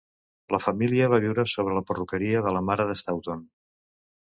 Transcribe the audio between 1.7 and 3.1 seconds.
la perruqueria de la mare de